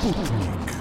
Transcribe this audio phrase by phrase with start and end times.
[0.00, 0.79] Sputnik.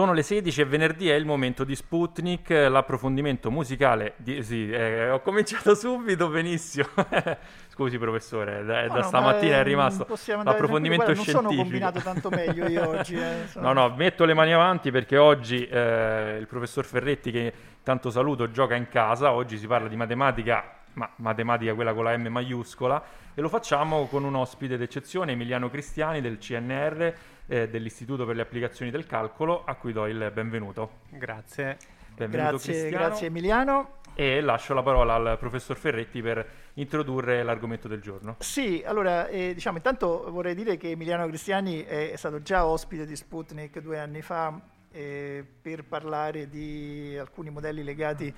[0.00, 4.14] Sono le 16 e venerdì è il momento di Sputnik, l'approfondimento musicale.
[4.16, 6.86] Di, sì, eh, ho cominciato subito, benissimo.
[7.68, 11.40] Scusi professore, da, No, da no, stamattina ma, è rimasto andare l'approfondimento scientifico.
[11.42, 13.14] Non sono combinato tanto meglio io oggi.
[13.14, 17.52] eh, sono- No, no, metto le mani avanti perché oggi eh, il professor Ferretti, che
[17.82, 19.32] tanto saluto, gioca in casa.
[19.32, 23.02] Oggi si parla di matematica, ma matematica quella con la M maiuscola,
[23.34, 27.14] e lo facciamo con un ospite d'eccezione, Emiliano Cristiani del CNR,
[27.50, 31.00] eh, dell'Istituto per le applicazioni del calcolo, a cui do il benvenuto.
[31.10, 31.76] Grazie.
[32.14, 33.04] Benvenuto Grazie, Cristiano.
[33.06, 33.94] grazie Emiliano.
[34.14, 38.36] E lascio la parola al professor Ferretti per introdurre l'argomento del giorno.
[38.38, 43.16] Sì, allora, eh, diciamo, intanto vorrei dire che Emiliano Cristiani è stato già ospite di
[43.16, 44.60] Sputnik due anni fa
[44.92, 48.32] eh, per parlare di alcuni modelli legati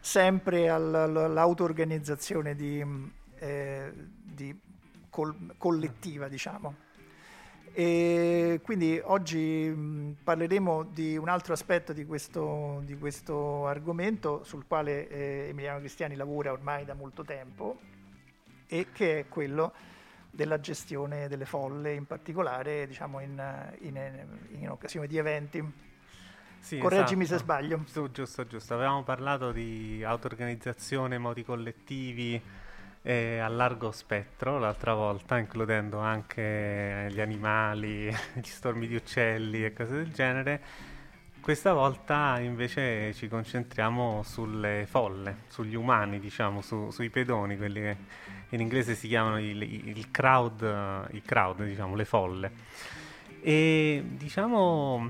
[0.00, 3.92] sempre al- al- all'auto-organizzazione di, mh, eh,
[4.22, 4.58] di
[5.10, 6.84] col- collettiva, diciamo.
[7.78, 14.64] E quindi oggi mh, parleremo di un altro aspetto di questo, di questo argomento sul
[14.66, 17.78] quale eh, Emiliano Cristiani lavora ormai da molto tempo
[18.66, 19.74] e che è quello
[20.30, 23.42] della gestione delle folle, in particolare diciamo, in,
[23.80, 24.26] in-
[24.58, 25.72] in occasione di eventi.
[26.58, 27.38] Sì, Correggimi esatto.
[27.40, 27.82] se sbaglio.
[27.84, 28.72] Su, giusto, giusto.
[28.72, 32.40] Avevamo parlato di auto-organizzazione, modi collettivi
[33.06, 39.72] eh, a largo spettro l'altra volta, includendo anche gli animali, gli stormi di uccelli e
[39.72, 40.60] cose del genere.
[41.40, 47.96] Questa volta invece ci concentriamo sulle folle, sugli umani, diciamo, su- sui pedoni, quelli che
[48.48, 52.50] in inglese si chiamano il, il crowd, eh, i crowd, diciamo, le folle.
[53.40, 55.08] E diciamo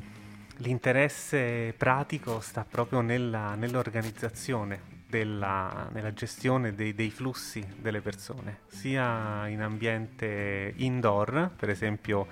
[0.58, 9.46] l'interesse pratico sta proprio nella, nell'organizzazione, della, nella gestione dei, dei flussi delle persone, sia
[9.48, 12.26] in ambiente indoor, per esempio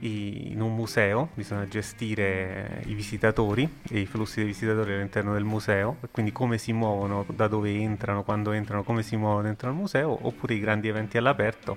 [0.00, 5.44] i- in un museo bisogna gestire i visitatori e i flussi dei visitatori all'interno del
[5.44, 9.74] museo, quindi come si muovono, da dove entrano, quando entrano, come si muovono dentro al
[9.74, 11.76] museo, oppure i grandi eventi all'aperto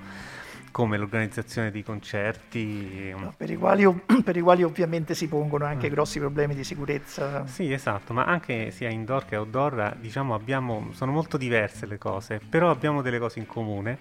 [0.72, 3.14] come l'organizzazione di concerti.
[3.18, 3.86] no, Per i, quali,
[4.24, 5.92] per i quali ovviamente si pongono anche Mm.
[5.92, 7.46] grossi problemi di sicurezza.
[7.46, 12.40] Sì, esatto, ma anche sia indoor che outdoor, diciamo, abbiamo, sono molto diverse le cose,
[12.48, 13.98] però abbiamo delle cose in comune,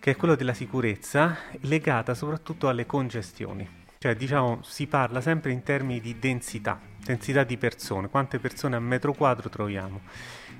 [0.00, 3.68] che è quello della sicurezza, legata soprattutto alle congestioni.
[3.98, 8.80] Cioè, diciamo, si parla sempre in termini di densità, densità di persone, quante persone a
[8.80, 10.02] metro quadro troviamo.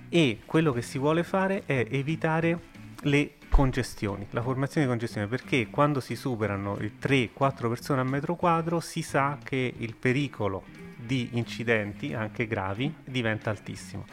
[0.08, 2.58] E quello che si vuole fare è evitare
[3.02, 8.36] le congestioni, la formazione di congestioni, perché quando si superano le 3-4 persone a metro
[8.36, 10.64] quadro si sa che il pericolo
[10.96, 14.06] di incidenti, anche gravi, diventa altissimo.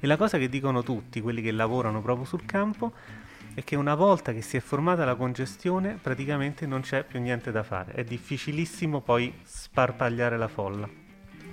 [0.00, 2.92] E la cosa che dicono tutti, quelli che lavorano proprio sul campo,
[3.54, 7.50] è che una volta che si è formata la congestione, praticamente non c'è più niente
[7.50, 7.92] da fare.
[7.92, 10.88] È difficilissimo poi sparpagliare la folla.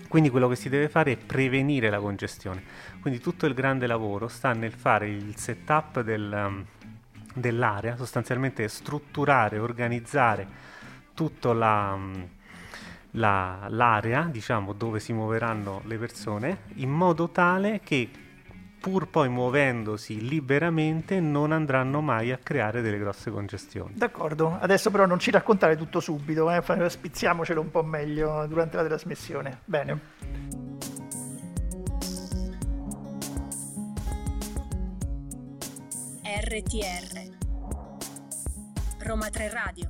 [0.08, 2.62] Quindi quello che si deve fare è prevenire la congestione.
[3.02, 6.64] Quindi tutto il grande lavoro sta nel fare il setup del,
[7.36, 10.48] dell'area, sostanzialmente strutturare, organizzare
[11.14, 12.28] tutta la, um,
[13.12, 18.10] la- l'area, diciamo, dove si muoveranno le persone, in modo tale che
[18.86, 23.94] pur poi muovendosi liberamente non andranno mai a creare delle grosse congestioni.
[23.96, 28.86] D'accordo, adesso però non ci raccontare tutto subito, eh, spizziamocelo un po' meglio durante la
[28.86, 29.62] trasmissione.
[29.66, 30.85] Bene.
[36.48, 37.38] RTR
[39.00, 39.90] Roma 3 Radio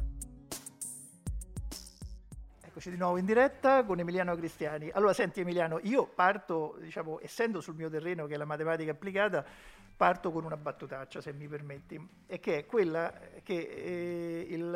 [2.63, 4.89] Eccoci di nuovo in diretta con Emiliano Cristiani.
[4.93, 9.43] Allora, senti Emiliano, io parto, diciamo, essendo sul mio terreno che è la matematica applicata,
[9.97, 13.13] parto con una battutaccia, se mi permetti, e che è quella
[13.43, 14.73] che eh, il,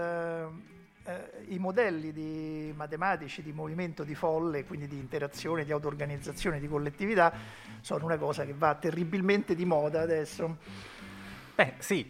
[1.05, 6.67] eh, i modelli di matematici di movimento di folle, quindi di interazione, di auto-organizzazione, di
[6.67, 7.33] collettività,
[7.79, 10.57] sono una cosa che va terribilmente di moda adesso.
[11.59, 12.09] Beh, sì,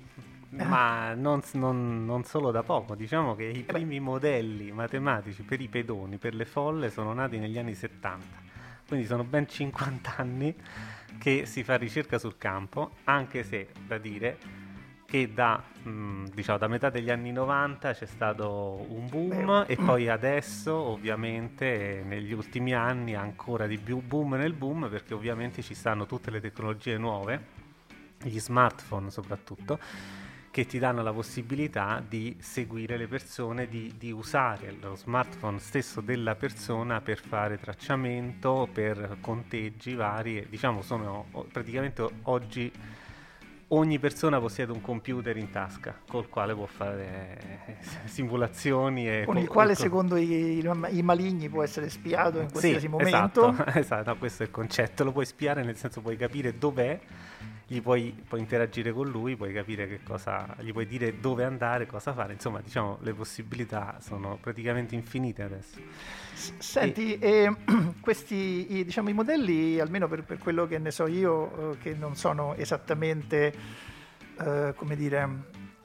[0.51, 2.93] ma non, non- non solo da poco.
[2.93, 7.57] Diciamo che i primi modelli matematici per i pedoni, per le folle, sono nati negli
[7.57, 8.37] anni 70.
[8.87, 10.55] Quindi sono ben 50 anni
[11.17, 14.37] che si fa ricerca sul campo, anche se da dire
[15.05, 19.75] che da, mh, diciamo, da metà degli anni 90 c'è stato un boom Beh, e
[19.77, 25.73] poi adesso ovviamente negli ultimi anni ancora di più boom nel boom perché ovviamente ci
[25.73, 27.57] stanno tutte le tecnologie nuove,
[28.21, 29.79] gli smartphone soprattutto,
[30.51, 36.01] che ti danno la possibilità di seguire le persone, di, di, usare lo smartphone stesso
[36.01, 40.47] della persona per fare tracciamento, per conteggi vari.
[40.49, 42.71] Diciamo, sono praticamente oggi
[43.69, 47.75] ogni persona possiede un computer in tasca col quale può fare eh,
[48.05, 52.87] simulazioni e con il quale secondo i, i, maligni può essere spiato in qualsiasi sì,
[52.87, 56.99] momento esatto, esatto questo è il concetto lo puoi spiare nel senso puoi capire dov'è
[57.71, 61.85] gli puoi, puoi, interagire con lui, puoi capire che cosa, gli puoi dire dove andare,
[61.85, 65.79] cosa fare, insomma diciamo le possibilità sono praticamente infinite adesso.
[66.33, 67.43] Senti, e...
[67.43, 67.55] Eh,
[68.01, 71.93] questi i, diciamo, i modelli, almeno per, per, quello che ne so io, eh, che
[71.93, 73.53] non sono esattamente,
[74.39, 75.29] eh, come dire,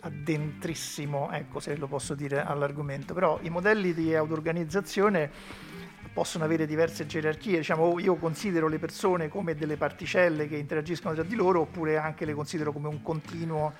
[0.00, 5.30] addentrissimo, ecco se lo posso dire all'argomento, però i modelli di auto-organizzazione
[6.14, 11.24] possono avere diverse gerarchie, diciamo io considero le persone come delle particelle che interagiscono tra
[11.24, 13.72] di loro oppure anche le considero come un continuo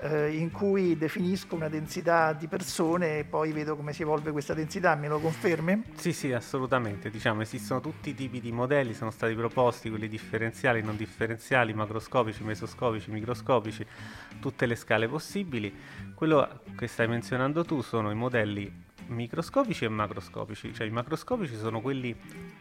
[0.00, 4.54] eh, in cui definisco una densità di persone e poi vedo come si evolve questa
[4.54, 5.82] densità, me lo confermi?
[5.96, 10.80] Sì, sì, assolutamente, diciamo esistono tutti i tipi di modelli, sono stati proposti quelli differenziali,
[10.80, 13.84] non differenziali, macroscopici, mesoscopici, microscopici,
[14.40, 15.74] tutte le scale possibili.
[16.14, 21.80] Quello che stai menzionando tu sono i modelli microscopici e macroscopici, cioè i macroscopici sono
[21.80, 22.14] quelli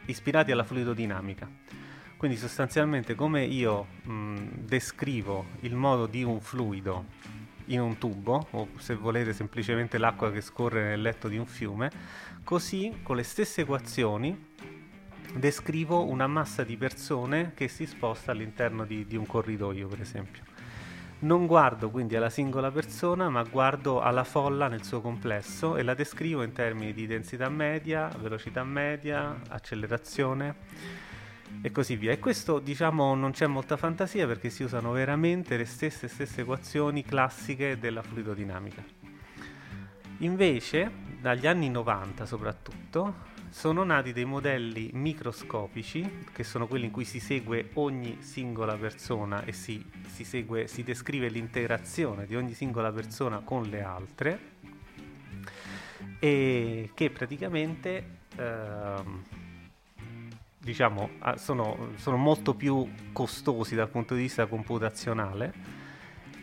[0.05, 1.49] ispirati alla fluidodinamica.
[2.17, 7.05] Quindi sostanzialmente come io mh, descrivo il modo di un fluido
[7.67, 11.91] in un tubo, o se volete semplicemente l'acqua che scorre nel letto di un fiume,
[12.43, 14.51] così con le stesse equazioni
[15.35, 20.52] descrivo una massa di persone che si sposta all'interno di, di un corridoio, per esempio.
[21.23, 25.93] Non guardo quindi alla singola persona, ma guardo alla folla nel suo complesso e la
[25.93, 30.55] descrivo in termini di densità media, velocità media, accelerazione
[31.61, 32.11] e così via.
[32.11, 37.05] E questo diciamo non c'è molta fantasia perché si usano veramente le stesse, stesse equazioni
[37.05, 38.83] classiche della fluidodinamica.
[40.17, 40.91] Invece,
[41.21, 43.15] dagli anni 90 soprattutto,
[43.53, 49.45] sono nati dei modelli microscopici, che sono quelli in cui si segue ogni singola persona
[49.45, 54.39] e si, si, segue, si descrive l'interazione di ogni singola persona con le altre,
[56.17, 59.23] e che praticamente ehm,
[60.57, 65.53] diciamo, sono, sono molto più costosi dal punto di vista computazionale,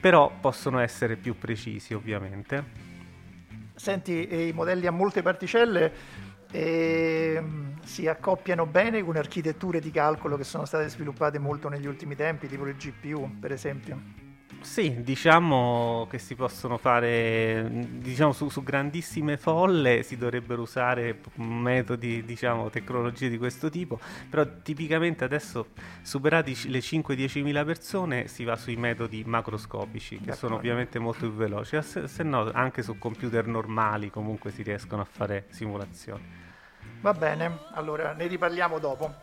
[0.01, 2.89] però possono essere più precisi ovviamente.
[3.75, 10.37] Senti, i modelli a molte particelle e ehm, si accoppiano bene con architetture di calcolo
[10.37, 14.29] che sono state sviluppate molto negli ultimi tempi, tipo le GPU per esempio.
[14.61, 22.23] Sì, diciamo che si possono fare, diciamo su, su, grandissime folle si dovrebbero usare metodi,
[22.25, 23.99] diciamo, tecnologie di questo tipo,
[24.29, 25.69] però tipicamente adesso
[26.03, 30.39] superati le 5-10 mila persone si va sui metodi macroscopici, che D'accordo.
[30.39, 35.01] sono ovviamente molto più veloci, se, se no anche su computer normali comunque si riescono
[35.01, 36.40] a fare simulazioni.
[37.03, 39.15] Va bene, allora ne riparliamo dopo.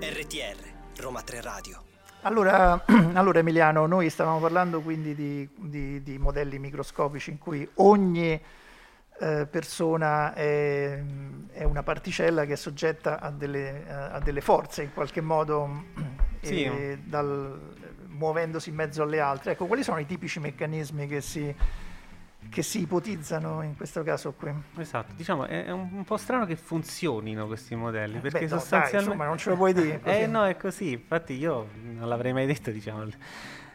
[0.00, 0.56] RTR,
[0.96, 1.82] Roma 3 Radio.
[2.22, 2.82] Allora,
[3.12, 8.40] allora, Emiliano, noi stavamo parlando quindi di, di, di modelli microscopici in cui ogni
[9.20, 11.02] eh, persona è,
[11.52, 15.84] è, una particella che è soggetta a delle, a delle forze in qualche modo
[16.40, 16.98] sì.
[17.04, 17.83] dal,
[18.16, 19.52] muovendosi in mezzo alle altre.
[19.52, 21.54] Ecco, quali sono i tipici meccanismi che si,
[22.48, 24.52] che si ipotizzano in questo caso qui?
[24.76, 28.96] Esatto, diciamo è un, un po' strano che funzionino questi modelli, eh, perché beh, sostanzialmente...
[28.96, 30.00] Dai, insomma, non ce lo puoi dire.
[30.04, 33.06] eh no, è così, infatti io non l'avrei mai detto, diciamo,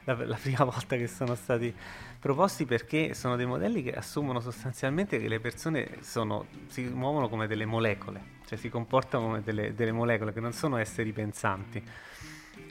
[0.05, 1.73] la, la prima volta che sono stati
[2.19, 7.47] proposti perché sono dei modelli che assumono sostanzialmente che le persone sono, si muovono come
[7.47, 11.83] delle molecole, cioè si comportano come delle, delle molecole che non sono esseri pensanti.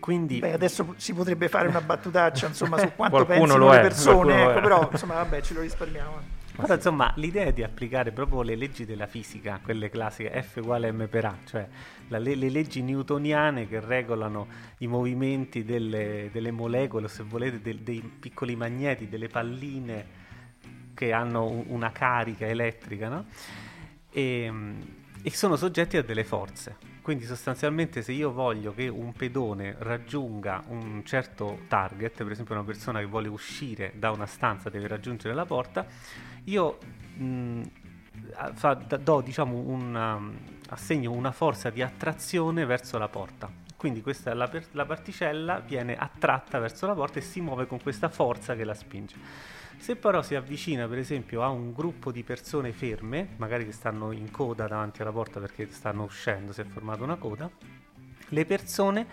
[0.01, 0.39] Quindi...
[0.39, 4.89] Beh, adesso si potrebbe fare una battutaccia insomma, su quanto pensano le persone, ecco, però
[4.91, 6.37] insomma, vabbè, ce lo risparmiamo.
[6.57, 10.91] Però insomma l'idea è di applicare proprio le leggi della fisica, quelle classiche, F uguale
[10.91, 11.69] m per A, cioè
[12.09, 17.61] la, le, le, leggi newtoniane che regolano i movimenti delle, delle molecole, o se volete
[17.61, 20.17] del, dei piccoli magneti, delle palline
[20.95, 23.27] che hanno una carica elettrica, no?
[24.11, 24.53] e,
[25.29, 26.79] e sono soggetti a delle forze.
[27.03, 32.65] Quindi sostanzialmente se io voglio che un pedone raggiunga un certo target, per esempio una
[32.65, 35.87] persona che vuole uscire da una stanza deve raggiungere la porta,
[36.45, 36.79] io
[37.17, 37.63] mh,
[38.55, 40.19] fa, do diciamo una,
[40.71, 43.51] assegno una forza di attrazione verso la porta.
[43.77, 48.09] Quindi questa, la, la particella viene attratta verso la porta e si muove con questa
[48.09, 49.17] forza che la spinge.
[49.79, 54.13] Se però si avvicina per esempio a un gruppo di persone ferme, magari che stanno
[54.13, 57.51] in coda davanti alla porta perché stanno uscendo, si è formata una coda,
[58.29, 59.07] le persone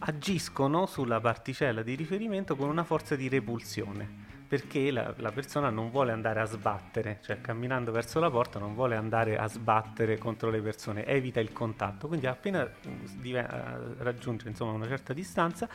[0.00, 5.90] agiscono sulla particella di riferimento con una forza di repulsione perché la, la, persona non
[5.90, 10.50] vuole andare a sbattere, cioè camminando verso la porta non vuole andare a sbattere contro
[10.50, 15.66] le persone, evita il contatto, quindi appena uh, raggiunge insomma, una certa distanza,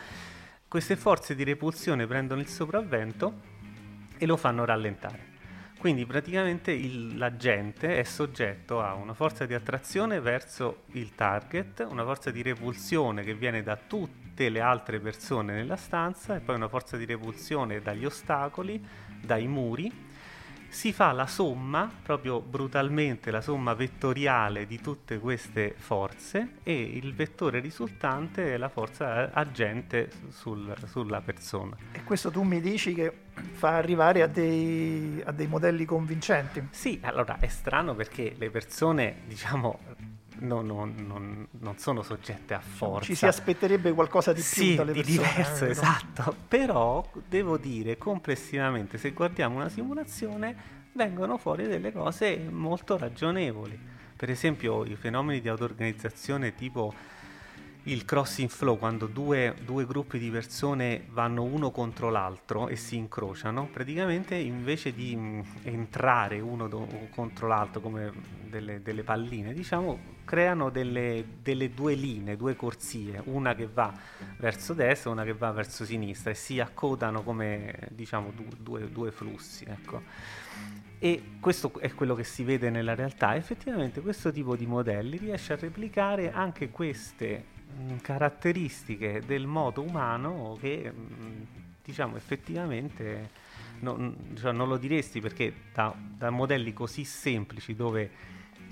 [0.68, 3.56] queste forze di repulsione prendono il sopravvento
[4.18, 5.36] e lo fanno rallentare.
[5.78, 12.04] Quindi praticamente il, l'agente è soggetto a una forza di attrazione verso il target, una
[12.04, 16.68] forza di repulsione che viene da tutte le altre persone nella stanza e poi una
[16.68, 18.84] forza di repulsione dagli ostacoli,
[19.20, 20.06] dai muri
[20.68, 27.14] si fa la somma, proprio brutalmente, la somma vettoriale di tutte queste forze e il
[27.14, 31.76] vettore risultante è la forza agente sul, sulla persona.
[31.92, 33.12] E questo tu mi dici che
[33.52, 36.68] fa arrivare a dei, a dei modelli convincenti?
[36.70, 39.80] Sì, allora è strano perché le persone, diciamo,
[40.40, 43.06] non, non, non, non, sono soggette a forza.
[43.06, 45.28] Ci si aspetterebbe qualcosa di più sì, dalle di persone.
[45.28, 46.34] diverso, eh, esatto.
[46.48, 50.56] Però devo dire complessivamente, se guardiamo una simulazione,
[50.92, 53.78] vengono fuori delle cose molto ragionevoli.
[54.16, 56.92] Per esempio, i fenomeni di auto-organizzazione tipo
[57.88, 62.96] il crossing flow, quando due, due, gruppi di persone vanno uno contro l'altro e si
[62.96, 68.12] incrociano, praticamente invece di mh, entrare uno do- contro l'altro come
[68.44, 73.90] delle, delle palline, diciamo, creano delle, delle, due linee, due corsie, una che va
[74.36, 78.90] verso destra e una che va verso sinistra e si accodano come diciamo du- due,
[78.90, 79.64] due, flussi.
[79.66, 80.02] Ecco.
[80.98, 83.34] E questo è quello che si vede nella realtà.
[83.34, 87.56] Effettivamente questo tipo di modelli riesce a replicare anche queste
[88.00, 91.46] caratteristiche del modo umano che mh,
[91.82, 93.46] diciamo effettivamente
[93.80, 98.10] non, cioè non, lo diresti perché da, da modelli così semplici dove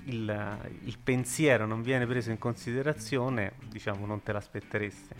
[0.05, 5.15] il, il, pensiero non viene preso in considerazione, diciamo, non te l'aspetteresti.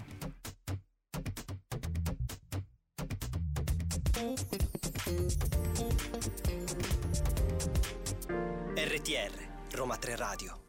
[8.75, 10.66] RTR, Roma 3 Radio.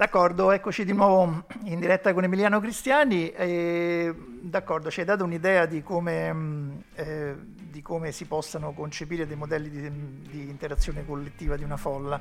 [0.00, 3.30] D'accordo, eccoci di nuovo in diretta con Emiliano Cristiani.
[3.32, 9.36] E, d'accordo, ci hai dato un'idea di come, eh, di come, si possano concepire dei
[9.36, 9.90] modelli di,
[10.22, 12.18] di interazione collettiva di una folla.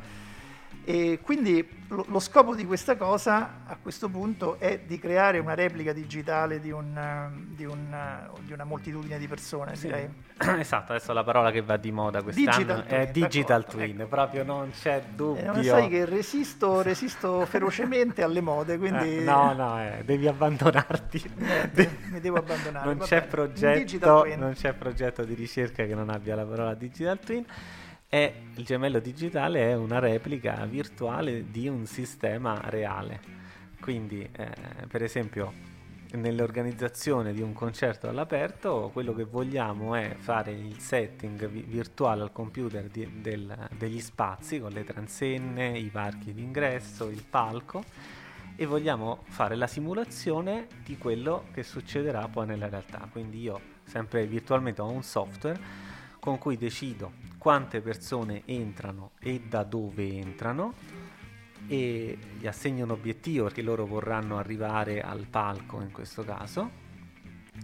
[0.89, 5.53] E quindi lo, lo, scopo di questa cosa a questo punto è di creare una
[5.53, 9.85] replica digitale di, un, di, un, di una moltitudine di persone, sì.
[9.85, 10.09] direi.
[10.59, 14.07] Esatto, adesso la parola che va di moda quest'anno digital è twin, digital twin, ecco.
[14.07, 15.53] proprio non c'è dubbio.
[15.53, 19.17] Eh, sai che resisto, resisto ferocemente alle mode, quindi...
[19.17, 21.31] Eh, no, no, eh, devi abbandonarti.
[21.37, 22.85] Niente, mi devo abbandonare.
[22.85, 27.45] Non c'è, progetto, non c'è progetto di ricerca che non abbia la parola digital twin
[28.09, 33.21] è, il gemello digitale è una replica virtuale di un sistema reale.
[33.79, 34.51] Quindi, eh,
[34.87, 35.53] per esempio,
[36.13, 42.31] nell'organizzazione di un concerto all'aperto, quello che vogliamo è fare il setting vi- virtuale al
[42.31, 47.83] computer di, del, degli spazi con le transenne, i parchi d'ingresso, il palco
[48.55, 53.07] e vogliamo fare la simulazione di quello che succederà poi nella realtà.
[53.11, 55.88] Quindi io sempre virtualmente ho un software
[56.19, 60.73] con cui decido quante persone entrano e da dove entrano
[61.67, 66.87] e gli assegno un obiettivo perché loro vorranno arrivare al palco in questo caso.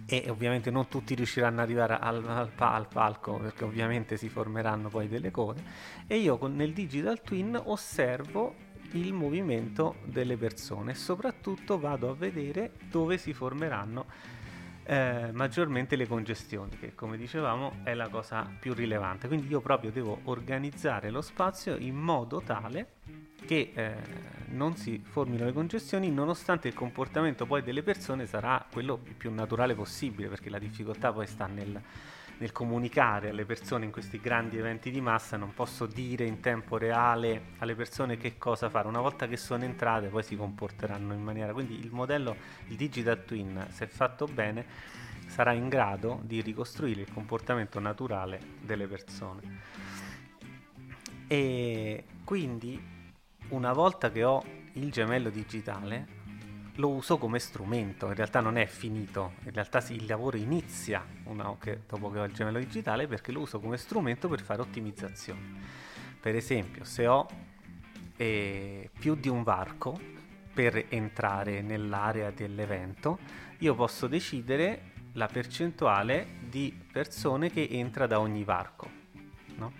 [0.04, 4.88] E ovviamente non tutti riusciranno ad arrivare al, al, al, palco perché ovviamente si formeranno
[4.88, 5.62] poi delle code.
[6.06, 8.54] E io con, nel digital twin osservo
[8.92, 10.94] il movimento delle persone.
[10.94, 14.06] Soprattutto vado a vedere dove si formeranno
[14.86, 19.26] eh, maggiormente le congestioni, che come dicevamo è la cosa più rilevante.
[19.26, 22.94] Quindi io proprio devo organizzare lo spazio in modo tale
[23.44, 23.94] che eh,
[24.48, 29.74] non si formino le congestioni nonostante il comportamento poi delle persone sarà quello più naturale
[29.74, 31.80] possibile perché la difficoltà poi sta nel,
[32.38, 36.76] nel comunicare alle persone in questi grandi eventi di massa, non posso dire in tempo
[36.76, 38.88] reale alle persone che cosa fare.
[38.88, 41.52] Una volta che sono entrate poi si comporteranno in maniera...
[41.52, 42.36] Quindi il modello,
[42.68, 44.66] il digital twin, se fatto bene,
[45.26, 49.60] sarà in grado di ricostruire il comportamento naturale delle persone.
[51.26, 52.80] E quindi
[53.48, 56.15] una volta che ho il gemello digitale,
[56.76, 61.04] lo uso come strumento, in realtà non è finito, in realtà sì, il lavoro inizia
[61.58, 65.40] che, dopo che ho il gemello digitale perché lo uso come strumento per fare ottimizzazione.
[66.20, 67.26] Per esempio, se ho
[68.16, 69.98] eh, più di un varco
[70.52, 73.18] per entrare nell'area dell'evento,
[73.58, 78.90] io posso decidere la percentuale di persone che entra da ogni varco.
[79.56, 79.72] no?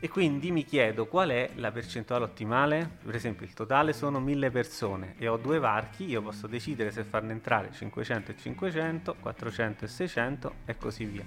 [0.00, 2.88] E quindi mi chiedo qual è la percentuale ottimale?
[3.04, 7.02] Per esempio il totale sono 1000 persone e ho due varchi, io posso decidere se
[7.02, 11.24] farne entrare 500 e 500, 400 e 600 e così via.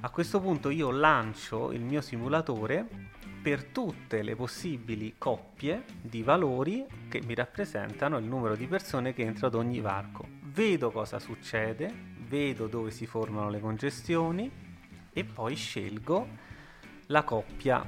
[0.00, 2.86] A questo punto io lancio il mio simulatore
[3.40, 9.22] per tutte le possibili coppie di valori che mi rappresentano il numero di persone che
[9.22, 10.26] entra ad ogni varco.
[10.42, 11.90] Vedo cosa succede,
[12.28, 14.50] vedo dove si formano le congestioni
[15.12, 16.49] e poi scelgo
[17.10, 17.84] la coppia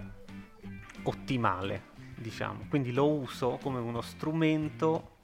[1.05, 1.83] ottimale,
[2.17, 2.67] diciamo.
[2.69, 5.17] Quindi lo uso come uno strumento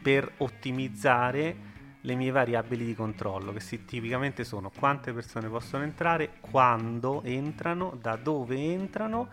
[0.00, 6.38] per ottimizzare le mie variabili di controllo, che si, tipicamente sono quante persone possono entrare,
[6.40, 9.28] quando entrano, da dove entrano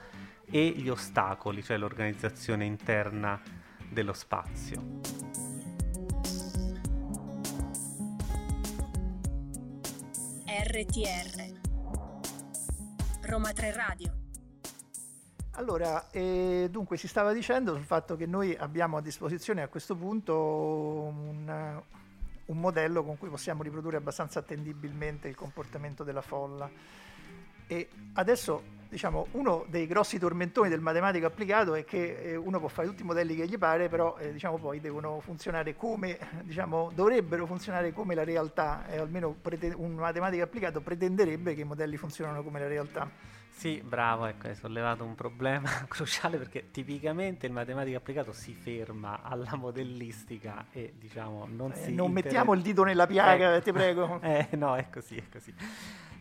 [0.46, 3.42] e gli ostacoli, cioè l'organizzazione interna
[3.90, 5.00] dello spazio.
[10.46, 11.59] RTR
[13.30, 14.12] Roma 3 Radio.
[15.52, 19.96] Allora, eh, dunque si stava dicendo sul fatto che noi abbiamo a disposizione a questo
[19.96, 21.82] punto un,
[22.46, 26.68] un modello con cui possiamo riprodurre abbastanza attendibilmente il comportamento della folla.
[27.68, 32.68] E adesso, diciamo, uno dei grossi tormentoni del matematico applicato è che eh, uno può
[32.68, 36.92] fare tutti i modelli che gli pare, però eh, diciamo, poi devono funzionare come, diciamo,
[36.94, 41.98] dovrebbero funzionare come la realtà, e almeno prete- un matematico applicato pretenderebbe che i modelli
[41.98, 43.38] funzionino come la realtà.
[43.60, 49.22] Sì, bravo, ecco, hai sollevato un problema cruciale perché tipicamente il matematico applicato si ferma
[49.22, 51.94] alla modellistica e diciamo non eh, si...
[51.94, 53.62] Non inter- mettiamo il dito nella piaga, Eh.
[53.62, 54.22] ti prego.
[54.24, 55.54] Eh, no, è così, è così.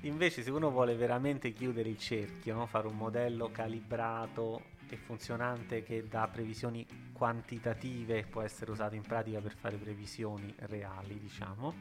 [0.00, 2.66] Invece, se uno vuole veramente chiudere il cerchio, no?
[2.66, 9.38] fare un modello calibrato e funzionante che dà previsioni quantitative, può essere usato in pratica
[9.38, 11.73] per fare previsioni reali, diciamo,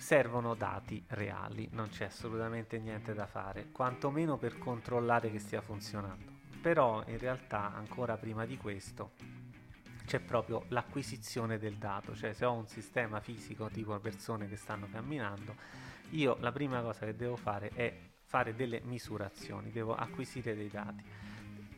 [0.00, 6.38] servono dati reali, non c'è assolutamente niente da fare, quantomeno per controllare che stia funzionando.
[6.62, 9.12] Però in realtà ancora prima di questo
[10.06, 14.88] c'è proprio l'acquisizione del dato, cioè se ho un sistema fisico tipo persone che stanno
[14.90, 15.54] camminando,
[16.10, 21.04] io la prima cosa che devo fare è fare delle misurazioni, devo acquisire dei dati,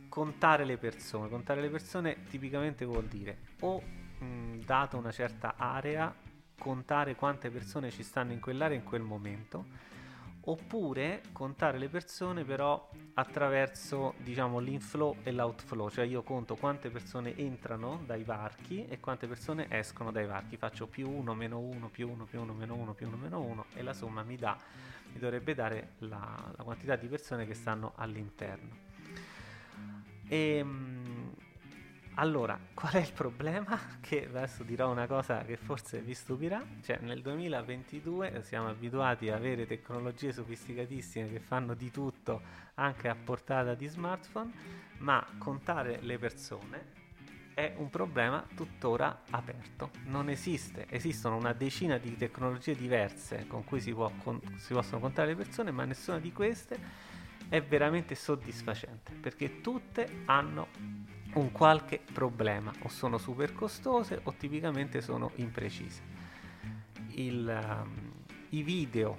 [0.08, 6.21] contare le persone, contare le persone tipicamente vuol dire o mh, data una certa area,
[6.62, 9.64] contare quante persone ci stanno in quell'area in quel momento,
[10.42, 17.36] oppure contare le persone però attraverso diciamo l'inflow e l'outflow, cioè io conto quante persone
[17.36, 22.08] entrano dai varchi e quante persone escono dai varchi, faccio più 1, meno 1, più
[22.08, 24.56] 1, più 1, meno 1, più 1, meno 1 e la somma mi dà,
[25.14, 28.70] mi dovrebbe dare la, la quantità di persone che stanno all'interno.
[30.28, 30.64] E,
[32.14, 33.78] allora, qual è il problema?
[34.00, 39.36] Che adesso dirò una cosa che forse vi stupirà, cioè nel 2022 siamo abituati a
[39.36, 42.40] avere tecnologie sofisticatissime che fanno di tutto
[42.74, 44.52] anche a portata di smartphone,
[44.98, 47.00] ma contare le persone
[47.54, 49.90] è un problema tuttora aperto.
[50.04, 55.28] Non esiste, esistono una decina di tecnologie diverse con cui si, con- si possono contare
[55.28, 57.10] le persone, ma nessuna di queste
[57.48, 60.68] è veramente soddisfacente perché tutte hanno
[61.34, 66.02] un qualche problema o sono super costose o tipicamente sono imprecise.
[67.10, 68.12] Il, um,
[68.50, 69.18] I video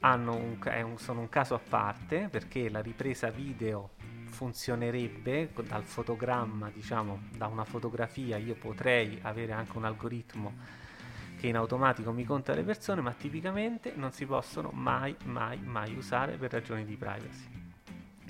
[0.00, 3.90] un, un- sono un caso a parte perché la ripresa video
[4.24, 10.52] funzionerebbe dal fotogramma, diciamo, da una fotografia io potrei avere anche un algoritmo
[11.38, 15.94] che in automatico mi conta le persone, ma tipicamente non si possono mai, mai, mai
[15.94, 17.48] usare per ragioni di privacy.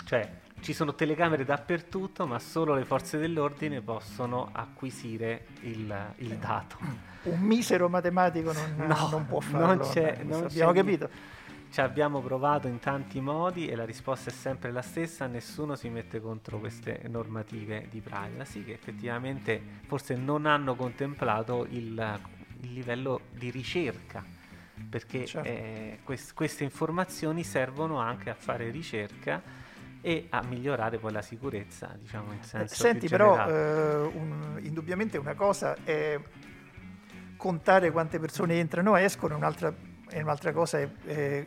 [0.05, 6.79] Cioè, ci sono telecamere dappertutto, ma solo le forze dell'ordine possono acquisire il, il dato.
[7.25, 9.88] Un misero matematico non, No, non può non farlo.
[9.88, 11.11] c'è- vabbè, non abbiamo c'è capito.
[11.69, 15.88] Ci abbiamo provato in tanti modi e la risposta è sempre la stessa, nessuno si
[15.88, 22.21] mette contro queste normative di privacy che effettivamente forse non hanno contemplato il,
[22.61, 24.25] il livello di ricerca,
[24.88, 25.47] perché Certo.
[25.49, 29.42] eh, quest- queste informazioni servono anche a fare ricerca
[30.07, 34.57] e a migliorare poi la sicurezza, diciamo in Eh, senso Senti, più però, eh, un-
[34.62, 36.16] indubbiamente una cosa è
[37.37, 39.75] contare quante persone entrano e escono, e un'altra,
[40.09, 41.47] e un'altra cosa è eh,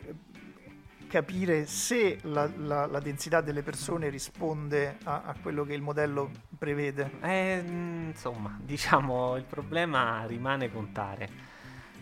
[1.08, 6.30] capire se la, la- la densità delle persone risponde a, a quello che il modello
[6.58, 7.12] prevede.
[7.22, 11.28] Eh, mm, insomma, diciamo, il problema rimane contare.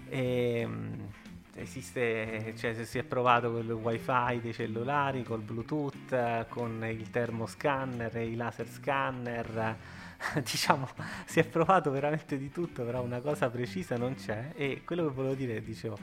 [0.09, 1.07] Ehm,
[1.61, 8.17] esiste, cioè, si è provato con il wifi dei cellulari, col bluetooth, con il termoscanner
[8.17, 9.77] e i laser scanner,
[10.43, 10.89] diciamo,
[11.25, 14.53] si è provato veramente di tutto, però una cosa precisa non c'è.
[14.55, 15.99] E quello che volevo dire, dicevo,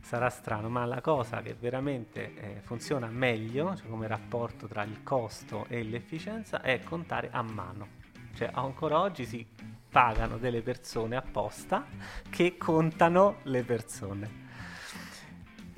[0.00, 5.02] sarà strano, ma la cosa che veramente eh, funziona meglio, cioè come rapporto tra il
[5.02, 7.98] costo e l'efficienza, è contare a mano.
[8.34, 9.46] Cioè ancora oggi si
[9.90, 11.84] pagano delle persone apposta
[12.28, 14.39] che contano le persone.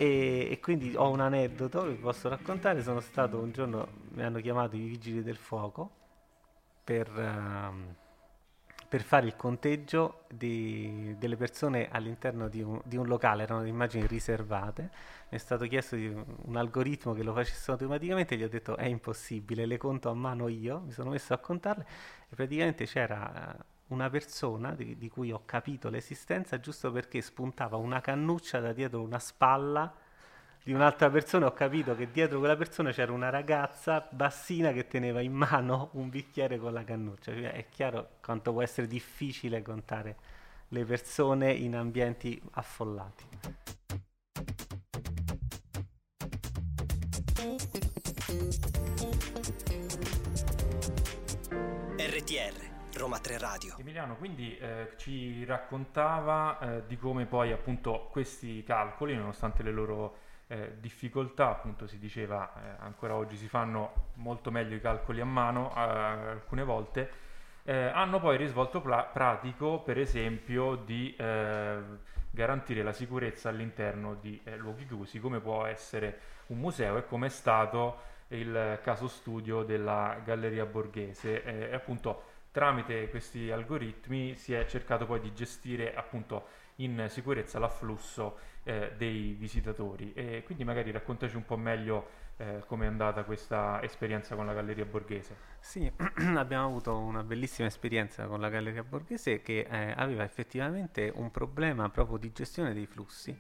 [0.03, 2.83] E, e, quindi ho un aneddoto che vi posso raccontare.
[2.83, 5.91] Sono stato un giorno, mi hanno chiamato i vigili del fuoco
[6.83, 7.95] per, uh,
[8.89, 14.05] per fare il conteggio di, delle persone all'interno di un, di un, locale, erano immagini
[14.09, 14.83] riservate.
[15.29, 19.67] Mi è stato chiesto un algoritmo che lo facesse automaticamente, gli ho detto è impossibile,
[19.67, 21.87] le conto a mano io, mi sono messo a contarle
[22.29, 23.57] e praticamente c'era
[23.93, 29.03] una persona di, di, cui ho capito l'esistenza giusto perché spuntava una cannuccia da dietro
[29.03, 29.95] una spalla
[30.65, 31.47] di un'altra persona.
[31.47, 36.09] Ho capito che dietro quella persona c'era una ragazza bassina che teneva in mano un
[36.09, 37.33] bicchiere con la cannuccia.
[37.33, 40.17] Cioè, è chiaro quanto può essere difficile contare
[40.69, 43.27] le persone in ambienti affollati.
[51.99, 52.72] RTR
[53.03, 53.75] Roma 3 Radio.
[53.79, 60.17] Emiliano, quindi eh, ci raccontava eh, di come poi appunto questi calcoli, nonostante le loro
[60.47, 65.25] eh, difficoltà, appunto si diceva eh, ancora oggi si fanno molto meglio i calcoli a
[65.25, 67.11] mano alcune volte,
[67.65, 71.81] eh, hanno poi risvolto pla- pratico per esempio di eh,
[72.31, 77.31] garantire la sicurezza all'interno di luoghi chiusi, come può essere un museo e come è
[77.31, 81.43] stato il caso studio della Galleria Borghese.
[81.43, 88.39] e appunto tramite questi algoritmi si è cercato poi di gestire appunto in sicurezza l'afflusso
[88.63, 93.83] eh, dei visitatori e quindi magari raccontaci un po' meglio eh, come è andata questa
[93.83, 95.37] esperienza con la Galleria Borghese.
[95.59, 95.91] Sì,
[96.37, 101.89] abbiamo avuto una bellissima esperienza con la Galleria Borghese che eh, aveva effettivamente un problema
[101.89, 103.37] proprio di gestione dei flussi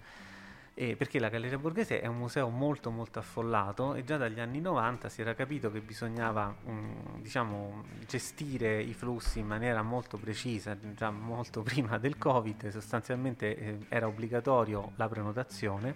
[0.74, 4.60] eh, perché la Galleria Borghese è un museo molto molto affollato e già dagli anni
[4.60, 10.76] 90 si era capito che bisognava um, diciamo, gestire i flussi in maniera molto precisa,
[10.94, 15.94] già molto prima del Covid, sostanzialmente eh, era obbligatorio la prenotazione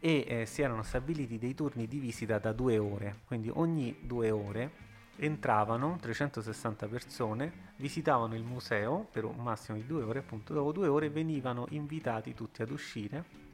[0.00, 4.30] e eh, si erano stabiliti dei turni di visita da due ore, quindi ogni due
[4.30, 10.72] ore entravano 360 persone, visitavano il museo per un massimo di due ore, appunto dopo
[10.72, 13.44] due ore venivano invitati tutti ad uscire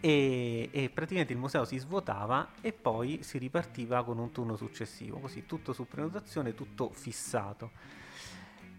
[0.00, 5.18] e, e, praticamente il museo si svuotava e poi si ripartiva con un turno successivo,
[5.18, 7.70] così tutto su prenotazione, tutto fissato.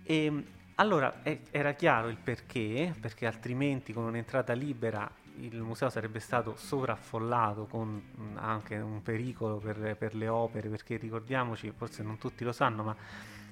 [0.03, 0.43] E,
[0.75, 6.55] allora eh, era chiaro il perché, perché altrimenti con un'entrata libera il museo sarebbe stato
[6.55, 8.01] sovraffollato con
[8.35, 12.95] anche un pericolo per, per le opere, perché ricordiamoci, forse non tutti lo sanno, ma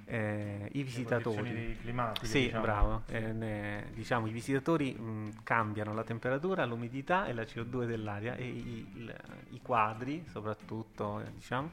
[0.08, 1.78] eh, i visitatori
[2.22, 2.62] sì diciamo.
[2.62, 3.04] bravo.
[3.08, 8.46] Eh, ne, diciamo i visitatori mh, cambiano la temperatura l'umidità e la CO2 dell'aria e
[8.46, 9.16] i, il,
[9.50, 11.72] i quadri soprattutto eh, diciamo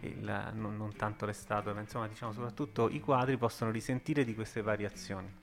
[0.00, 4.34] il, non, non, tanto le statue ma insomma diciamo soprattutto i quadri possono risentire di
[4.34, 5.40] queste variazioni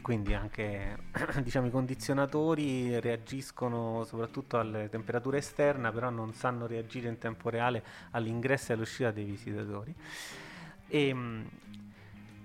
[0.00, 0.96] quindi anche
[1.42, 7.84] diciamo, i condizionatori reagiscono soprattutto alle temperature esterne però non sanno reagire in tempo reale
[8.12, 9.94] all'ingresso e all'uscita dei visitatori
[10.88, 11.48] e, ehm,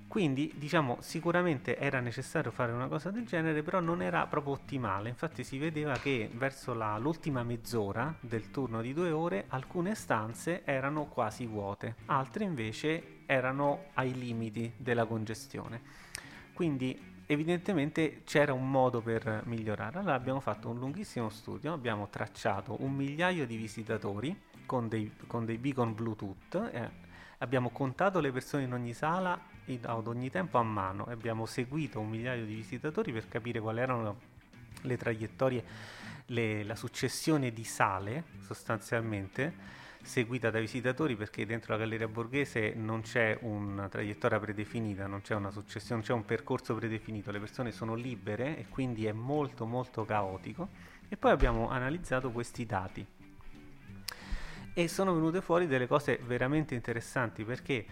[0.10, 5.10] quindi diciamo sicuramente era necessario fare una cosa del genere, però non era proprio ottimale.
[5.10, 10.64] Infatti si vedeva che verso la, l'ultima mezz'ora del turno di due ore alcune stanze
[10.66, 15.80] erano quasi vuote, altre invece erano ai limiti della congestione.
[16.54, 20.00] Quindi evidentemente c'era un modo per migliorare.
[20.00, 25.46] Allora abbiamo fatto un lunghissimo studio, abbiamo tracciato un migliaio di visitatori con dei, con
[25.46, 26.70] dei beacon Bluetooth.
[26.74, 27.08] Eh,
[27.42, 29.40] Abbiamo contato le persone in ogni sala
[29.84, 33.80] ad ogni tempo a mano e abbiamo seguito un migliaio di visitatori per capire quali
[33.80, 34.20] erano
[34.82, 35.64] le traiettorie,
[36.26, 43.04] le, la successione di sale sostanzialmente seguita dai visitatori perché dentro la Galleria Borghese non
[43.04, 47.96] c'è una traiettoria predefinita, non c'è una successione, c'è un percorso predefinito, le persone sono
[47.96, 50.68] libere e quindi è molto molto caotico.
[51.08, 53.08] E poi abbiamo analizzato questi dati
[54.74, 57.86] e sono venute fuori delle cose veramente interessanti perché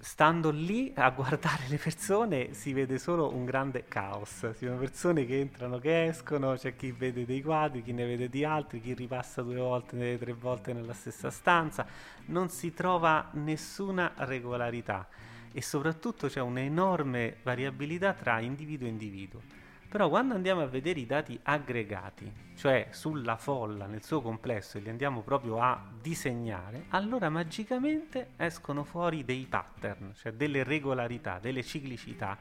[0.00, 5.26] stando lì a guardare le persone si vede solo un grande caos, si vedono persone
[5.26, 8.94] che entrano, che escono, c'è chi vede dei quadri, chi ne vede di altri, chi
[8.94, 11.86] ripassa due volte, tre volte nella stessa stanza,
[12.26, 15.08] non si trova nessuna regolarità
[15.52, 19.40] e soprattutto c'è un'enorme variabilità tra individuo e individuo.
[19.88, 24.82] Però quando andiamo a vedere i dati aggregati, cioè sulla folla nel suo complesso e
[24.82, 31.62] li andiamo proprio a disegnare, allora magicamente escono fuori dei pattern, cioè delle regolarità, delle
[31.62, 32.36] ciclicità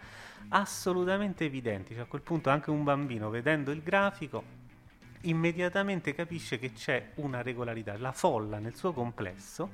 [0.50, 1.94] assolutamente evidenti.
[1.94, 4.66] Cioè a quel punto anche un bambino vedendo il grafico
[5.22, 7.98] immediatamente capisce che c'è una regolarità.
[7.98, 9.70] La folla nel suo complesso,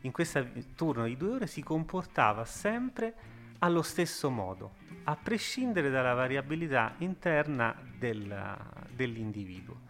[0.00, 3.14] in questo turno di due ore, si comportava sempre
[3.60, 8.56] allo stesso modo, a prescindere dalla variabilità interna del,
[8.94, 9.80] dell'individuo.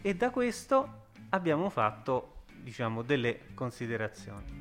[0.00, 4.60] E da questo abbiamo fatto, diciamo, delle considerazioni.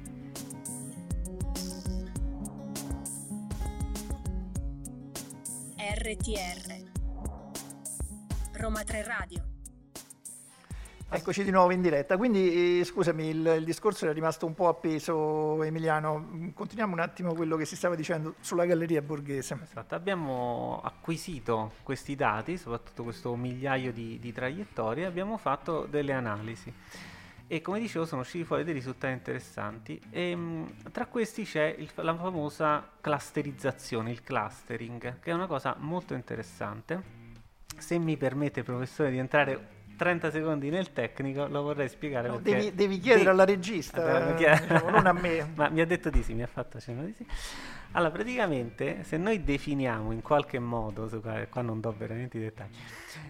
[6.03, 6.89] RTR
[8.53, 9.50] Roma 3 Radio
[11.13, 14.69] Eccoci di nuovo in diretta, quindi eh, scusami, il, il, discorso era rimasto un po'
[14.69, 19.59] appeso Emiliano, continuiamo un attimo quello che si stava dicendo sulla galleria borghese.
[19.61, 26.73] Esatto, abbiamo acquisito questi dati, soprattutto questo migliaio di, di traiettorie, abbiamo fatto delle analisi
[27.45, 31.91] e come dicevo sono usciti fuori dei risultati interessanti e mh, tra questi c'è il,
[31.95, 37.19] la famosa clusterizzazione, il clustering, che è una cosa molto interessante.
[37.77, 42.27] Se mi permette professore di entrare 30 secondi nel tecnico, lo vorrei spiegare.
[42.27, 45.47] No, devi, devi, chiedere alla regista, eh, diciamo, non a me.
[45.53, 47.23] Ma mi ha detto di sì, mi ha fatto cenno di sì.
[47.91, 51.07] Allora, praticamente, se noi definiamo in qualche modo,
[51.51, 52.75] qua non do veramente i dettagli,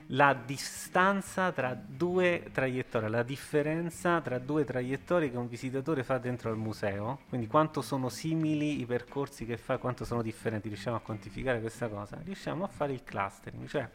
[0.08, 6.52] la distanza tra due traiettorie, la differenza tra due traiettorie che un visitatore fa dentro
[6.52, 11.02] al museo, quindi quanto sono simili i percorsi che fa, quanto sono differenti, riusciamo a
[11.02, 13.90] quantificare questa cosa, riusciamo a fare il clustering, cioè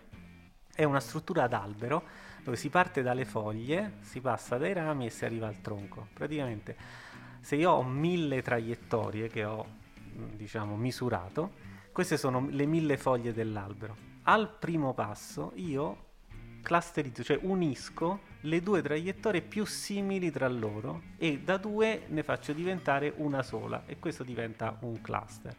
[0.76, 2.02] è una struttura ad albero
[2.46, 6.06] dove si parte dalle foglie, si passa dai rami e si arriva al tronco.
[6.14, 6.76] Praticamente
[7.40, 9.66] se io ho mille traiettorie che ho
[10.36, 11.54] diciamo misurato,
[11.90, 13.96] queste sono le mille foglie dell'albero.
[14.22, 16.04] Al primo passo io
[16.62, 22.52] clusterizzo, cioè unisco le due traiettorie più simili tra loro e da due ne faccio
[22.52, 25.56] diventare una sola e questo diventa un cluster.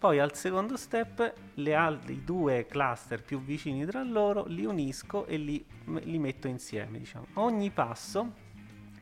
[0.00, 5.36] Poi al secondo step le altri due cluster più vicini tra loro li unisco e
[5.36, 7.00] li, li metto insieme.
[7.00, 7.26] Diciamo.
[7.34, 8.32] Ogni passo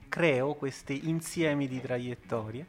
[0.08, 2.66] creo questi insiemi di traiettorie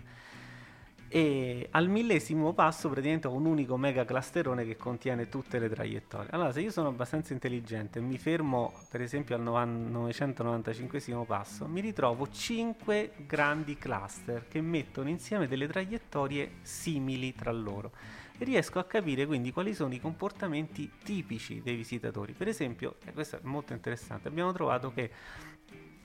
[1.08, 6.30] e al millesimo passo praticamente ho un unico mega clusterone che contiene tutte le traiettorie.
[6.30, 11.82] Allora se io sono abbastanza intelligente e mi fermo per esempio al 995 passo, mi
[11.82, 17.92] ritrovo 5 grandi cluster che mettono insieme delle traiettorie simili tra loro
[18.39, 22.34] riesco a capire quindi quali sono i comportamenti tipici dei visitatori.
[22.34, 25.12] Per esempio, e questo è molto interessante, abbiamo trovato che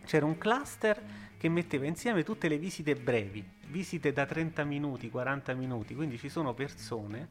[0.05, 1.03] c'era un cluster
[1.37, 6.29] che metteva insieme tutte le visite brevi, visite da 30 minuti, 40 minuti, quindi ci
[6.29, 7.29] sono persone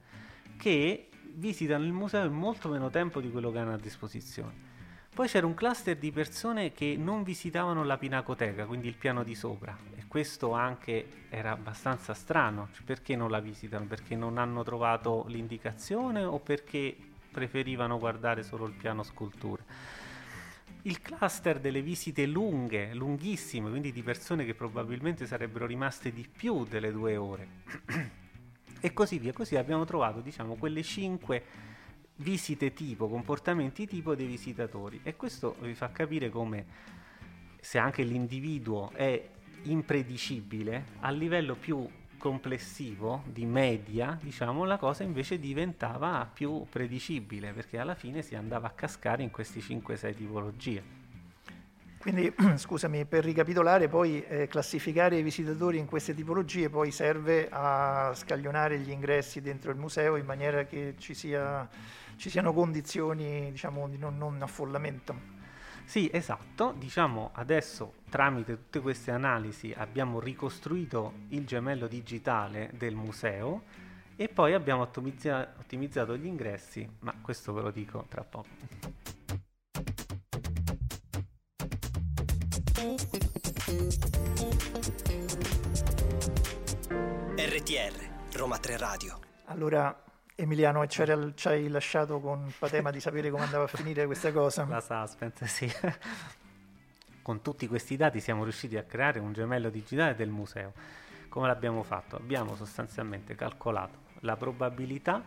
[0.57, 4.71] che visitano il museo in molto meno tempo di quello che hanno a disposizione.
[5.13, 9.35] Poi c'era un cluster di persone che non visitavano la pinacoteca, quindi il piano di
[9.35, 12.69] sopra, e questo anche era abbastanza strano.
[12.73, 13.85] Cioè, perché non la visitano?
[13.85, 16.97] Perché non hanno trovato l'indicazione o perché
[17.29, 19.63] preferivano guardare solo il piano sculture?
[20.81, 26.65] Il cluster delle visite lunghe, lunghissime, quindi di persone che probabilmente sarebbero rimaste di più
[26.65, 27.47] delle due ore.
[28.81, 29.31] e così via.
[29.31, 31.71] Così abbiamo trovato, diciamo, quelle cinque
[32.17, 36.65] visite tipo, comportamenti tipo dei visitatori e questo vi fa capire come
[37.59, 39.29] se anche l'individuo è
[39.63, 47.79] impredicibile a livello più complessivo di media, diciamo, la cosa invece diventava più predicibile perché
[47.79, 51.02] alla fine si andava a cascare in queste 5-6 tipologie.
[52.03, 58.11] Quindi, scusami, per ricapitolare, poi eh, classificare i visitatori in queste tipologie poi serve a
[58.13, 61.67] scaglionare gli ingressi dentro il museo in maniera che ci sia
[62.17, 65.31] ci siano condizioni diciamo, di non, non affollamento.
[65.85, 66.73] Sì, esatto.
[66.77, 73.63] Diciamo adesso tramite tutte queste analisi abbiamo ricostruito il gemello digitale del museo
[74.15, 79.02] e poi abbiamo ottimizza- ottimizzato gli ingressi, ma questo ve lo dico tra poco.
[87.35, 89.19] RTR Roma 3 Radio.
[89.45, 90.03] Allora,
[90.35, 91.01] Emiliano, ci
[91.47, 94.65] hai lasciato con patema di sapere come andava a finire questa cosa.
[94.65, 95.71] La suspense, sì.
[97.23, 100.73] con tutti questi dati siamo riusciti a creare un gemello digitale del museo.
[101.29, 102.17] Come l'abbiamo fatto?
[102.17, 105.23] Abbiamo sostanzialmente calcolato la probabilità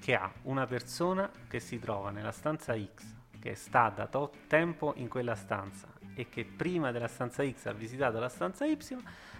[0.00, 3.02] che ha una persona che si trova nella stanza X,
[3.40, 7.72] che sta da tot tempo in quella stanza e che prima della stanza X ha
[7.72, 8.78] visitato la stanza Y,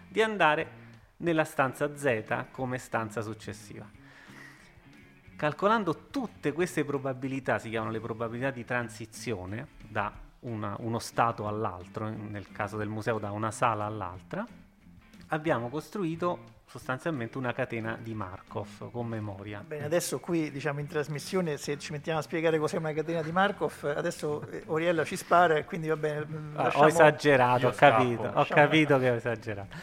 [0.09, 3.89] di andare nella stanza Z come stanza successiva.
[5.37, 12.09] Calcolando tutte queste probabilità, si chiamano le probabilità di transizione da una, uno stato all'altro,
[12.09, 14.47] nel caso del museo da una sala all'altra,
[15.29, 19.65] abbiamo costruito sostanzialmente una catena di Markov con memoria.
[19.67, 23.33] Bene, adesso qui diciamo in trasmissione se ci mettiamo a spiegare cos'è una catena di
[23.33, 26.25] Markov, adesso eh, Oriella ci spara e quindi va bene.
[26.25, 29.77] Mm, ah, ho esagerato, ho capito, ho capito che ho esagerato.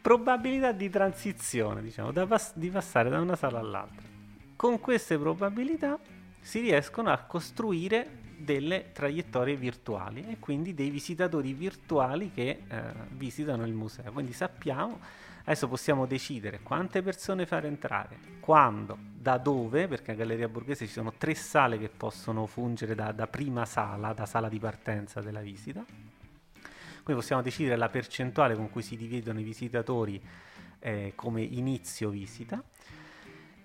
[0.00, 4.06] Probabilità di transizione, diciamo, pass- di passare da una sala all'altra.
[4.54, 5.98] Con queste probabilità
[6.40, 13.64] si riescono a costruire delle traiettorie virtuali e quindi dei visitatori virtuali che eh, visitano
[13.64, 14.12] il museo.
[14.12, 15.00] Quindi sappiamo
[15.46, 20.92] Adesso possiamo decidere quante persone fare entrare, quando, da dove, perché a Galleria Borghese ci
[20.92, 25.42] sono tre sale che possono fungere da, da prima sala, da sala di partenza della
[25.42, 25.84] visita.
[25.84, 30.18] Quindi possiamo decidere la percentuale con cui si dividono i visitatori
[30.78, 32.64] eh, come inizio visita.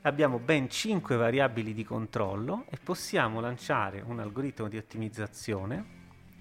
[0.03, 5.97] Abbiamo ben 5 variabili di controllo e possiamo lanciare un algoritmo di ottimizzazione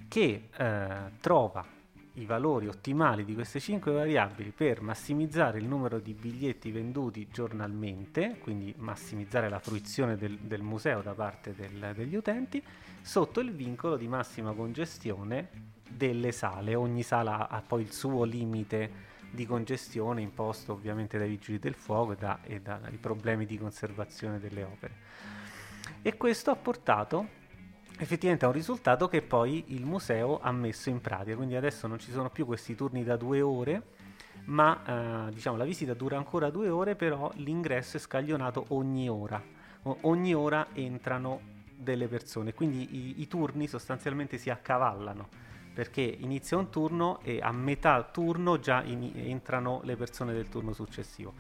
[0.07, 0.89] che eh,
[1.21, 1.67] trova
[2.15, 8.39] i valori ottimali di queste 5 variabili per massimizzare il numero di biglietti venduti giornalmente,
[8.39, 12.63] quindi massimizzare la fruizione del, del museo da parte del, degli utenti,
[13.01, 15.49] sotto il vincolo di massima congestione
[15.89, 16.77] delle sale.
[16.77, 22.13] Ogni sala ha poi il suo limite di congestione imposto ovviamente dai vigili del fuoco
[22.13, 24.95] e, da, e dai problemi di conservazione delle opere.
[26.03, 27.37] E questo ha portato
[27.99, 31.99] effettivamente è un risultato che poi il museo ha messo in pratica, quindi adesso non
[31.99, 33.83] ci sono più questi turni da due ore,
[34.45, 39.43] ma eh, diciamo la visita dura ancora due ore, però l'ingresso è scaglionato ogni ora,
[39.83, 45.47] o- ogni ora entrano delle persone, quindi i, i turni sostanzialmente si accavallano
[45.79, 50.73] perché inizia un turno e a metà turno già in- entrano le persone del turno
[50.73, 51.35] successivo.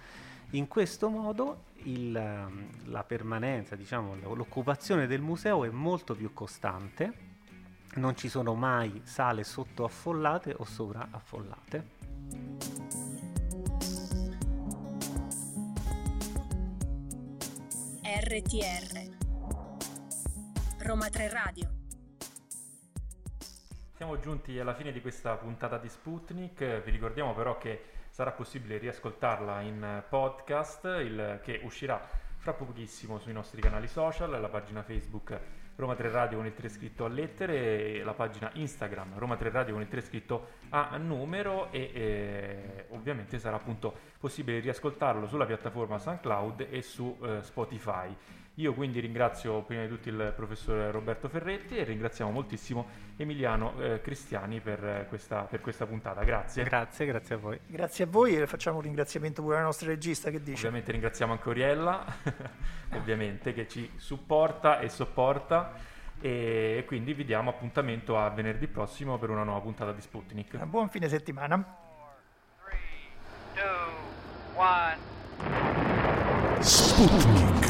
[0.51, 7.12] In questo modo il, ehm, la permanenza, diciamo, l'occupazione del museo è molto più costante,
[7.94, 11.87] non ci sono mai sale sottoaffollate o sovraffollate.
[18.05, 19.16] RTR
[20.79, 21.78] Roma 3 Radio
[23.98, 28.78] Siamo giunti alla fine di questa puntata di Sputnik, vi ricordiamo però che sarà possibile
[28.78, 32.00] riascoltarla in podcast il, che uscirà
[32.37, 35.40] fra pochissimo sui nostri canali social, la pagina Facebook
[35.74, 39.50] Roma 3 Radio con il 3 scritto a lettere e la pagina Instagram Roma 3
[39.50, 45.44] Radio con il 3 scritto a numero e eh, ovviamente sarà appunto possibile riascoltarlo sulla
[45.44, 48.16] piattaforma SoundCloud e su eh, Spotify.
[48.59, 54.01] Io quindi ringrazio prima di tutto il professore Roberto Ferretti e ringraziamo moltissimo Emiliano eh,
[54.01, 56.25] Cristiani per questa, per questa, puntata.
[56.25, 56.64] Grazie.
[56.64, 57.61] Grazie, grazie a voi.
[57.68, 60.59] Grazie a voi e facciamo un ringraziamento pure alla nostra regista che dice.
[60.59, 62.05] Ovviamente ringraziamo anche Oriella,
[62.94, 65.75] ovviamente, che ci supporta e sopporta
[66.21, 70.59] e quindi vi diamo appuntamento a venerdì prossimo per una nuova puntata di Sputnik.
[70.61, 71.77] Un buon fine settimana.
[72.64, 72.77] 3,
[73.55, 73.62] 2,
[74.57, 74.97] 1.
[76.61, 77.67] Sputnik.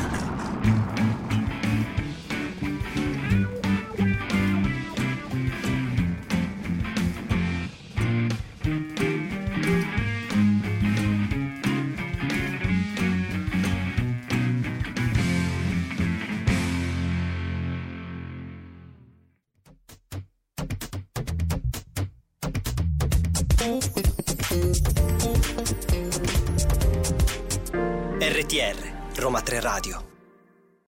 [28.48, 28.76] RTR
[29.16, 30.17] Roma 3 Radio